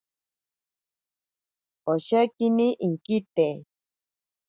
Oshekini 1.91 2.67
inkite. 2.85 3.47